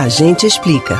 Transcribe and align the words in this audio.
A 0.00 0.08
gente 0.08 0.46
explica. 0.46 0.98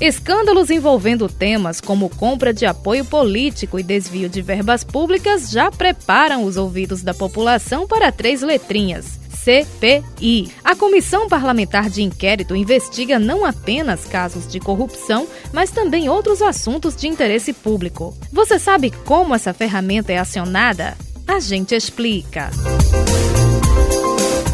Escândalos 0.00 0.70
envolvendo 0.70 1.28
temas 1.28 1.80
como 1.80 2.08
compra 2.08 2.54
de 2.54 2.64
apoio 2.64 3.04
político 3.04 3.80
e 3.80 3.82
desvio 3.82 4.28
de 4.28 4.40
verbas 4.40 4.84
públicas 4.84 5.50
já 5.50 5.68
preparam 5.68 6.44
os 6.44 6.56
ouvidos 6.56 7.02
da 7.02 7.12
população 7.12 7.84
para 7.84 8.12
três 8.12 8.42
letrinhas. 8.42 9.18
CPI. 9.42 10.52
A 10.62 10.76
Comissão 10.76 11.28
Parlamentar 11.28 11.90
de 11.90 12.00
Inquérito 12.00 12.54
investiga 12.54 13.18
não 13.18 13.44
apenas 13.44 14.04
casos 14.04 14.46
de 14.46 14.60
corrupção, 14.60 15.26
mas 15.52 15.72
também 15.72 16.08
outros 16.08 16.40
assuntos 16.40 16.94
de 16.94 17.08
interesse 17.08 17.52
público. 17.52 18.16
Você 18.32 18.56
sabe 18.56 18.92
como 19.04 19.34
essa 19.34 19.52
ferramenta 19.52 20.12
é 20.12 20.18
acionada? 20.18 20.96
A 21.26 21.40
gente 21.40 21.74
explica. 21.74 22.52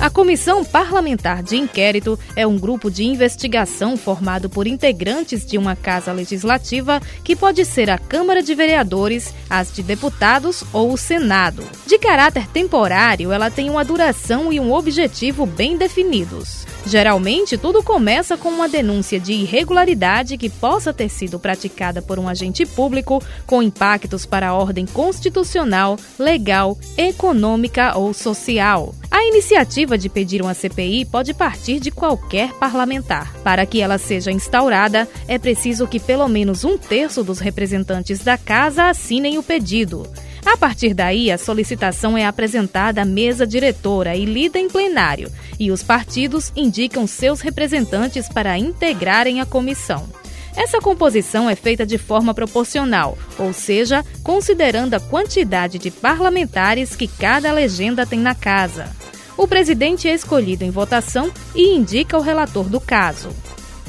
A 0.03 0.11
Comissão 0.11 0.65
Parlamentar 0.65 1.45
de 1.45 1.57
Inquérito 1.57 2.19
é 2.35 2.45
um 2.45 2.59
grupo 2.59 2.91
de 2.91 3.05
investigação 3.05 3.97
formado 3.97 4.51
por 4.51 4.67
integrantes 4.67 5.47
de 5.47 5.57
uma 5.57 5.77
casa 5.77 6.11
legislativa 6.11 7.01
que 7.23 7.37
pode 7.37 7.65
ser 7.65 7.89
a 7.89 7.97
Câmara 7.97 8.43
de 8.43 8.53
Vereadores, 8.53 9.33
as 9.49 9.73
de 9.73 9.81
deputados 9.81 10.65
ou 10.73 10.93
o 10.93 10.97
Senado. 10.97 11.63
De 11.87 12.01
caráter 12.01 12.49
temporário, 12.49 13.31
ela 13.31 13.49
tem 13.49 13.71
uma 13.71 13.85
duração 13.85 14.53
e 14.53 14.59
um 14.59 14.73
objetivo 14.73 15.47
bem 15.47 15.77
definidos. 15.77 16.67
Geralmente, 16.85 17.57
tudo 17.57 17.81
começa 17.81 18.37
com 18.37 18.49
uma 18.49 18.69
denúncia 18.69 19.21
de 19.21 19.33
irregularidade 19.33 20.37
que 20.37 20.51
possa 20.51 20.93
ter 20.93 21.11
sido 21.11 21.39
praticada 21.39 22.03
por 22.03 22.19
um 22.19 22.27
agente 22.27 22.67
público 22.67 23.23
com 23.47 23.63
impactos 23.63 24.27
para 24.27 24.49
a 24.49 24.55
ordem 24.55 24.85
constitucional, 24.85 25.97
legal, 26.19 26.77
econômica 26.99 27.97
ou 27.97 28.13
social. 28.13 28.93
A 29.13 29.27
iniciativa 29.27 29.99
de 29.99 30.09
pedir 30.09 30.41
uma 30.41 30.55
CPI 30.55 31.05
pode 31.05 31.35
partir 31.35 31.79
de 31.79 31.91
qualquer 31.91 32.55
parlamentar. 32.55 33.31
Para 33.45 33.67
que 33.67 33.83
ela 33.83 33.99
seja 33.99 34.33
instaurada, 34.33 35.07
é 35.29 35.39
preciso 35.39 35.87
que 35.87 36.01
pelo 36.01 36.27
menos 36.29 36.65
um 36.65 36.79
terço 36.79 37.23
dos 37.23 37.39
representantes 37.39 38.21
da 38.21 38.39
casa 38.39 38.89
assinem 38.89 39.37
o 39.37 39.43
pedido. 39.43 40.11
A 40.47 40.57
partir 40.57 40.95
daí, 40.95 41.31
a 41.31 41.37
solicitação 41.37 42.17
é 42.17 42.25
apresentada 42.25 43.03
à 43.03 43.05
mesa 43.05 43.47
diretora 43.47 44.17
e 44.17 44.25
lida 44.25 44.59
em 44.59 44.67
plenário, 44.67 45.31
e 45.61 45.71
os 45.71 45.83
partidos 45.83 46.51
indicam 46.57 47.07
seus 47.07 47.43
representantes 47.43 48.31
para 48.31 48.59
integrarem 48.59 49.43
a 49.43 49.47
comissão. 49.47 50.09
Essa 50.57 50.81
composição 50.81 51.49
é 51.49 51.55
feita 51.55 51.85
de 51.85 51.99
forma 51.99 52.33
proporcional, 52.33 53.17
ou 53.39 53.53
seja, 53.53 54.05
considerando 54.23 54.95
a 54.95 55.01
quantidade 55.01 55.79
de 55.79 55.91
parlamentares 55.91 56.97
que 56.97 57.07
cada 57.07 57.53
legenda 57.53 58.07
tem 58.07 58.19
na 58.19 58.35
casa. 58.35 59.02
O 59.43 59.49
presidente 59.49 60.07
é 60.07 60.15
escolhido 60.15 60.63
em 60.63 60.71
votação 60.71 61.29
e 61.53 61.75
indica 61.75 62.17
o 62.17 62.21
relator 62.21 62.63
do 62.69 62.81
caso. 62.81 63.31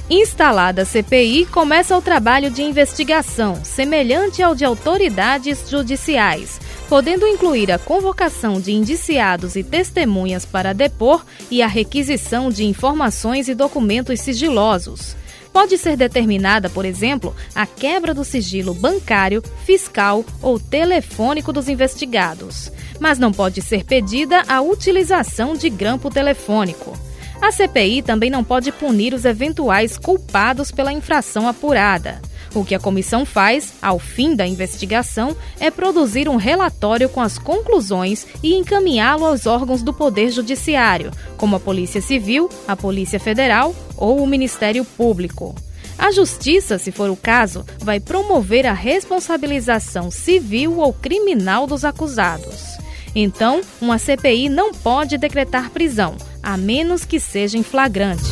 Instalada 0.09 0.81
a 0.81 0.85
CPI, 0.85 1.45
começa 1.45 1.95
o 1.95 2.01
trabalho 2.01 2.49
de 2.49 2.63
investigação, 2.63 3.63
semelhante 3.63 4.41
ao 4.41 4.55
de 4.55 4.65
autoridades 4.65 5.69
judiciais, 5.69 6.59
podendo 6.89 7.27
incluir 7.27 7.71
a 7.71 7.77
convocação 7.77 8.59
de 8.59 8.73
indiciados 8.73 9.55
e 9.55 9.63
testemunhas 9.63 10.43
para 10.43 10.73
depor 10.73 11.23
e 11.51 11.61
a 11.61 11.67
requisição 11.67 12.49
de 12.49 12.65
informações 12.65 13.47
e 13.47 13.53
documentos 13.53 14.21
sigilosos. 14.21 15.15
Pode 15.53 15.77
ser 15.77 15.95
determinada, 15.95 16.67
por 16.67 16.83
exemplo, 16.83 17.35
a 17.53 17.67
quebra 17.67 18.11
do 18.11 18.25
sigilo 18.25 18.73
bancário, 18.73 19.43
fiscal 19.63 20.25
ou 20.41 20.59
telefônico 20.59 21.53
dos 21.53 21.69
investigados. 21.69 22.71
Mas 22.99 23.19
não 23.19 23.31
pode 23.31 23.61
ser 23.61 23.85
pedida 23.85 24.43
a 24.47 24.61
utilização 24.61 25.55
de 25.55 25.69
grampo 25.69 26.09
telefônico. 26.09 26.97
A 27.39 27.51
CPI 27.51 28.01
também 28.01 28.31
não 28.31 28.43
pode 28.43 28.71
punir 28.71 29.13
os 29.13 29.25
eventuais 29.25 29.95
culpados 29.95 30.71
pela 30.71 30.91
infração 30.91 31.47
apurada. 31.47 32.19
O 32.53 32.63
que 32.63 32.75
a 32.75 32.79
comissão 32.79 33.25
faz, 33.25 33.73
ao 33.81 33.97
fim 33.97 34.35
da 34.35 34.45
investigação, 34.45 35.35
é 35.59 35.72
produzir 35.72 36.29
um 36.29 36.35
relatório 36.35 37.09
com 37.09 37.19
as 37.19 37.38
conclusões 37.38 38.28
e 38.44 38.53
encaminhá-lo 38.53 39.25
aos 39.25 39.47
órgãos 39.47 39.81
do 39.81 39.94
Poder 39.94 40.29
Judiciário, 40.29 41.11
como 41.35 41.55
a 41.55 41.59
Polícia 41.59 42.01
Civil, 42.01 42.50
a 42.67 42.75
Polícia 42.75 43.19
Federal 43.19 43.75
ou 43.97 44.22
o 44.22 44.28
Ministério 44.28 44.85
Público. 44.85 45.55
A 45.97 46.11
Justiça, 46.11 46.78
se 46.78 46.91
for 46.91 47.09
o 47.09 47.16
caso, 47.16 47.66
vai 47.79 48.00
promover 48.00 48.66
a 48.66 48.73
responsabilização 48.73 50.11
civil 50.11 50.78
ou 50.79 50.94
criminal 50.94 51.66
dos 51.66 51.85
acusados. 51.85 52.78
Então, 53.16 53.61
uma 53.79 53.97
CPI 53.97 54.49
não 54.49 54.73
pode 54.73 55.17
decretar 55.17 55.69
prisão, 55.69 56.16
a 56.41 56.57
menos 56.57 57.05
que 57.05 57.19
seja 57.19 57.57
em 57.57 57.63
flagrante. 57.63 58.31